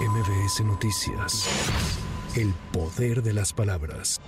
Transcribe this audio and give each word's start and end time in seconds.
MBS 0.00 0.60
Noticias. 0.62 1.48
El 2.36 2.52
poder 2.70 3.22
de 3.22 3.32
las 3.32 3.54
palabras. 3.54 4.20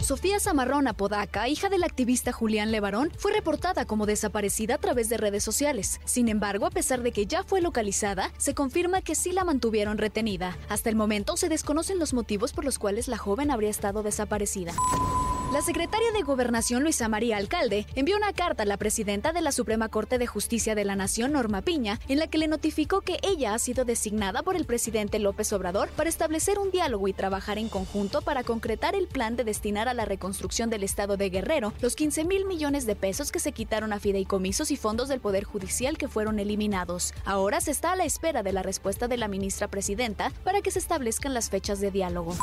Sofía 0.00 0.40
Zamarrón 0.40 0.88
Apodaca, 0.88 1.48
hija 1.48 1.68
del 1.68 1.84
activista 1.84 2.32
Julián 2.32 2.72
Levarón, 2.72 3.12
fue 3.18 3.32
reportada 3.32 3.84
como 3.84 4.06
desaparecida 4.06 4.76
a 4.76 4.78
través 4.78 5.10
de 5.10 5.18
redes 5.18 5.44
sociales. 5.44 6.00
Sin 6.06 6.28
embargo, 6.28 6.64
a 6.64 6.70
pesar 6.70 7.02
de 7.02 7.12
que 7.12 7.26
ya 7.26 7.44
fue 7.44 7.60
localizada, 7.60 8.32
se 8.38 8.54
confirma 8.54 9.02
que 9.02 9.14
sí 9.14 9.32
la 9.32 9.44
mantuvieron 9.44 9.98
retenida. 9.98 10.56
Hasta 10.70 10.88
el 10.88 10.96
momento 10.96 11.36
se 11.36 11.50
desconocen 11.50 11.98
los 11.98 12.14
motivos 12.14 12.54
por 12.54 12.64
los 12.64 12.78
cuales 12.78 13.08
la 13.08 13.18
joven 13.18 13.50
habría 13.50 13.70
estado 13.70 14.02
desaparecida. 14.02 14.72
La 15.52 15.60
secretaria 15.60 16.10
de 16.12 16.22
Gobernación 16.22 16.82
Luisa 16.82 17.08
María 17.08 17.36
Alcalde 17.36 17.86
envió 17.94 18.16
una 18.16 18.32
carta 18.32 18.62
a 18.62 18.66
la 18.66 18.78
presidenta 18.78 19.34
de 19.34 19.42
la 19.42 19.52
Suprema 19.52 19.90
Corte 19.90 20.16
de 20.16 20.26
Justicia 20.26 20.74
de 20.74 20.86
la 20.86 20.96
Nación, 20.96 21.32
Norma 21.32 21.60
Piña, 21.60 22.00
en 22.08 22.18
la 22.18 22.26
que 22.26 22.38
le 22.38 22.48
notificó 22.48 23.02
que 23.02 23.18
ella 23.22 23.52
ha 23.52 23.58
sido 23.58 23.84
designada 23.84 24.42
por 24.42 24.56
el 24.56 24.64
presidente 24.64 25.18
López 25.18 25.52
Obrador 25.52 25.90
para 25.90 26.08
establecer 26.08 26.58
un 26.58 26.70
diálogo 26.70 27.06
y 27.06 27.12
trabajar 27.12 27.58
en 27.58 27.68
conjunto 27.68 28.22
para 28.22 28.44
concretar 28.44 28.94
el 28.94 29.08
plan 29.08 29.36
de 29.36 29.44
destinar 29.44 29.90
a 29.90 29.94
la 29.94 30.06
reconstrucción 30.06 30.70
del 30.70 30.84
Estado 30.84 31.18
de 31.18 31.28
Guerrero 31.28 31.74
los 31.82 31.96
15 31.96 32.24
mil 32.24 32.46
millones 32.46 32.86
de 32.86 32.96
pesos 32.96 33.30
que 33.30 33.38
se 33.38 33.52
quitaron 33.52 33.92
a 33.92 34.00
fideicomisos 34.00 34.70
y 34.70 34.78
fondos 34.78 35.10
del 35.10 35.20
Poder 35.20 35.44
Judicial 35.44 35.98
que 35.98 36.08
fueron 36.08 36.38
eliminados. 36.38 37.12
Ahora 37.26 37.60
se 37.60 37.72
está 37.72 37.92
a 37.92 37.96
la 37.96 38.06
espera 38.06 38.42
de 38.42 38.54
la 38.54 38.62
respuesta 38.62 39.06
de 39.06 39.18
la 39.18 39.28
ministra 39.28 39.68
presidenta 39.68 40.32
para 40.44 40.62
que 40.62 40.70
se 40.70 40.78
establezcan 40.78 41.34
las 41.34 41.50
fechas 41.50 41.78
de 41.78 41.90
diálogo. 41.90 42.34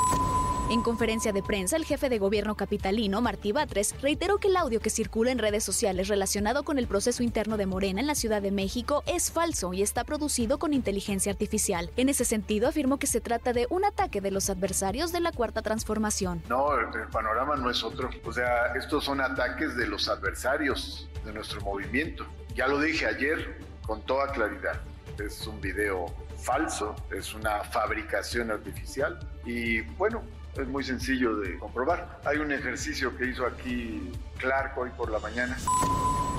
En 0.69 0.83
conferencia 0.83 1.33
de 1.33 1.41
prensa, 1.41 1.77
el 1.77 1.83
jefe 1.83 2.09
de 2.09 2.19
gobierno 2.19 2.53
capitalino, 2.53 3.21
Martí 3.21 3.51
Batres, 3.51 3.95
reiteró 4.03 4.37
que 4.37 4.49
el 4.49 4.55
audio 4.55 4.79
que 4.79 4.91
circula 4.91 5.31
en 5.31 5.39
redes 5.39 5.63
sociales 5.63 6.09
relacionado 6.09 6.61
con 6.61 6.77
el 6.77 6.85
proceso 6.85 7.23
interno 7.23 7.57
de 7.57 7.65
Morena 7.65 8.01
en 8.01 8.05
la 8.05 8.13
Ciudad 8.13 8.39
de 8.39 8.51
México 8.51 9.01
es 9.07 9.31
falso 9.31 9.73
y 9.73 9.81
está 9.81 10.03
producido 10.03 10.59
con 10.59 10.75
inteligencia 10.75 11.31
artificial. 11.31 11.89
En 11.97 12.07
ese 12.07 12.23
sentido, 12.23 12.67
afirmó 12.67 12.99
que 12.99 13.07
se 13.07 13.19
trata 13.19 13.51
de 13.51 13.65
un 13.71 13.83
ataque 13.83 14.21
de 14.21 14.29
los 14.29 14.51
adversarios 14.51 15.11
de 15.11 15.21
la 15.21 15.31
Cuarta 15.31 15.63
Transformación. 15.63 16.43
No, 16.47 16.77
el 16.77 17.07
panorama 17.11 17.55
no 17.55 17.71
es 17.71 17.83
otro. 17.83 18.11
O 18.23 18.31
sea, 18.31 18.75
estos 18.75 19.05
son 19.05 19.21
ataques 19.21 19.75
de 19.75 19.87
los 19.87 20.07
adversarios 20.07 21.09
de 21.25 21.33
nuestro 21.33 21.61
movimiento. 21.61 22.27
Ya 22.53 22.67
lo 22.67 22.79
dije 22.79 23.07
ayer 23.07 23.57
con 23.87 24.03
toda 24.03 24.31
claridad. 24.33 24.79
Es 25.17 25.47
un 25.47 25.59
video 25.59 26.05
falso, 26.37 26.95
es 27.11 27.33
una 27.33 27.63
fabricación 27.63 28.51
artificial 28.51 29.19
y 29.45 29.81
bueno, 29.81 30.21
es 30.61 30.67
muy 30.67 30.83
sencillo 30.83 31.35
de 31.37 31.57
comprobar. 31.57 32.19
Hay 32.25 32.37
un 32.37 32.51
ejercicio 32.51 33.15
que 33.15 33.27
hizo 33.27 33.45
aquí 33.45 34.11
Clark 34.37 34.77
hoy 34.77 34.89
por 34.97 35.11
la 35.11 35.19
mañana. 35.19 35.57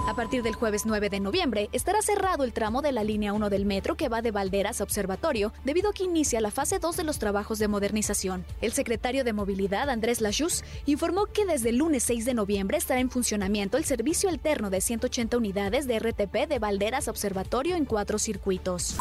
A 0.09 0.15
partir 0.15 0.43
del 0.43 0.55
jueves 0.55 0.87
9 0.87 1.09
de 1.09 1.21
noviembre 1.21 1.69
estará 1.73 2.03
cerrado 2.03 2.43
el 2.43 2.53
tramo 2.53 2.83
de 2.83 2.91
la 2.91 3.05
línea 3.05 3.33
1 3.33 3.51
del 3.51 3.65
metro 3.65 3.97
que 3.97 4.09
va 4.09 4.23
de 4.23 4.33
Valderas 4.33 4.81
a 4.81 4.85
Observatorio 4.85 5.53
debido 5.65 5.91
a 5.91 5.93
que 5.93 6.03
inicia 6.03 6.41
la 6.41 6.51
fase 6.51 6.79
2 6.79 6.97
de 6.97 7.05
los 7.05 7.19
trabajos 7.19 7.59
de 7.59 7.69
modernización. 7.69 8.45
El 8.61 8.73
secretario 8.73 9.23
de 9.23 9.33
Movilidad, 9.33 9.89
Andrés 9.89 10.21
Lachus, 10.21 10.65
informó 10.87 11.27
que 11.27 11.47
desde 11.47 11.69
el 11.69 11.77
lunes 11.77 12.03
6 12.05 12.25
de 12.25 12.35
noviembre 12.35 12.77
estará 12.79 13.01
en 13.01 13.11
funcionamiento 13.11 13.77
el 13.77 13.85
servicio 13.85 14.29
alterno 14.29 14.71
de 14.71 14.81
180 14.81 15.37
unidades 15.37 15.87
de 15.87 15.99
RTP 15.99 16.49
de 16.49 16.59
Valderas 16.59 17.07
a 17.07 17.11
Observatorio 17.13 17.77
en 17.77 17.85
cuatro 17.85 18.19
circuitos. 18.19 18.97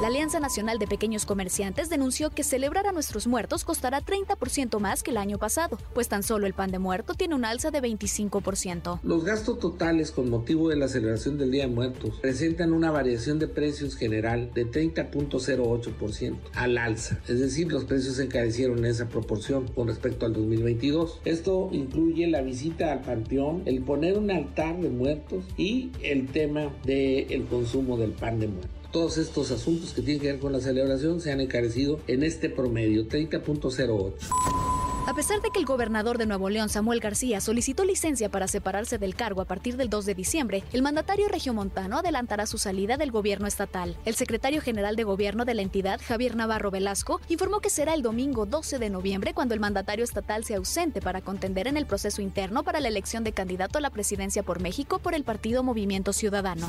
La 0.00 0.06
Alianza 0.06 0.38
Nacional 0.38 0.78
de 0.78 0.86
Pequeños 0.86 1.26
Comerciantes 1.26 1.90
denunció 1.90 2.30
que 2.30 2.44
celebrar 2.44 2.86
a 2.86 2.92
nuestros 2.92 3.26
muertos 3.26 3.64
costará 3.64 4.00
30% 4.00 4.78
más 4.78 5.02
que 5.02 5.10
el 5.10 5.16
año 5.16 5.38
pasado, 5.38 5.76
pues 5.92 6.06
tan 6.06 6.22
solo 6.22 6.46
el 6.46 6.54
pan 6.54 6.70
de 6.70 6.78
muerto 6.78 7.14
tiene 7.14 7.34
un 7.34 7.44
alza 7.44 7.72
de 7.72 7.82
25%. 7.82 9.00
Los 9.02 9.24
gastos 9.24 9.58
totales 9.58 10.12
con 10.12 10.30
motivo 10.30 10.68
de 10.68 10.76
la 10.76 10.86
celebración 10.86 11.36
del 11.36 11.50
Día 11.50 11.66
de 11.66 11.74
Muertos 11.74 12.16
presentan 12.20 12.72
una 12.72 12.92
variación 12.92 13.40
de 13.40 13.48
precios 13.48 13.96
general 13.96 14.52
de 14.54 14.70
30.08% 14.70 16.36
al 16.54 16.78
alza, 16.78 17.18
es 17.26 17.40
decir, 17.40 17.66
los 17.72 17.84
precios 17.84 18.14
se 18.14 18.24
encarecieron 18.26 18.78
en 18.78 18.84
esa 18.84 19.08
proporción 19.08 19.66
con 19.66 19.88
respecto 19.88 20.26
al 20.26 20.32
2022. 20.32 21.22
Esto 21.24 21.70
incluye 21.72 22.28
la 22.28 22.42
visita 22.42 22.92
al 22.92 23.00
panteón, 23.00 23.64
el 23.66 23.82
poner 23.82 24.16
un 24.16 24.30
altar 24.30 24.80
de 24.80 24.90
muertos 24.90 25.42
y 25.56 25.90
el 26.04 26.28
tema 26.28 26.72
del 26.84 27.46
consumo 27.46 27.96
del 27.96 28.12
pan 28.12 28.38
de 28.38 28.46
muertos. 28.46 28.77
Todos 28.90 29.18
estos 29.18 29.50
asuntos 29.50 29.92
que 29.92 30.00
tienen 30.00 30.20
que 30.20 30.32
ver 30.32 30.40
con 30.40 30.52
la 30.52 30.60
celebración 30.60 31.20
se 31.20 31.30
han 31.30 31.40
encarecido 31.40 32.00
en 32.06 32.22
este 32.22 32.48
promedio 32.48 33.06
30.08. 33.06 34.14
A 35.06 35.14
pesar 35.14 35.40
de 35.40 35.50
que 35.50 35.58
el 35.58 35.64
gobernador 35.64 36.18
de 36.18 36.26
Nuevo 36.26 36.50
León, 36.50 36.68
Samuel 36.68 37.00
García, 37.00 37.40
solicitó 37.40 37.84
licencia 37.84 38.28
para 38.28 38.46
separarse 38.46 38.98
del 38.98 39.14
cargo 39.14 39.40
a 39.40 39.46
partir 39.46 39.78
del 39.78 39.88
2 39.88 40.04
de 40.04 40.14
diciembre, 40.14 40.64
el 40.72 40.82
mandatario 40.82 41.28
regiomontano 41.28 41.98
adelantará 41.98 42.46
su 42.46 42.58
salida 42.58 42.98
del 42.98 43.10
gobierno 43.10 43.46
estatal. 43.46 43.96
El 44.04 44.16
secretario 44.16 44.60
general 44.60 44.96
de 44.96 45.04
gobierno 45.04 45.46
de 45.46 45.54
la 45.54 45.62
entidad, 45.62 45.98
Javier 46.06 46.36
Navarro 46.36 46.70
Velasco, 46.70 47.22
informó 47.28 47.60
que 47.60 47.70
será 47.70 47.94
el 47.94 48.02
domingo 48.02 48.44
12 48.44 48.78
de 48.78 48.90
noviembre 48.90 49.32
cuando 49.32 49.54
el 49.54 49.60
mandatario 49.60 50.04
estatal 50.04 50.44
se 50.44 50.56
ausente 50.56 51.00
para 51.00 51.22
contender 51.22 51.68
en 51.68 51.78
el 51.78 51.86
proceso 51.86 52.20
interno 52.20 52.62
para 52.62 52.80
la 52.80 52.88
elección 52.88 53.24
de 53.24 53.32
candidato 53.32 53.78
a 53.78 53.80
la 53.80 53.90
presidencia 53.90 54.42
por 54.42 54.60
México 54.60 54.98
por 54.98 55.14
el 55.14 55.24
partido 55.24 55.62
Movimiento 55.62 56.12
Ciudadano. 56.12 56.68